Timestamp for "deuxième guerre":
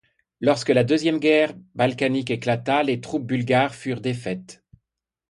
0.83-1.53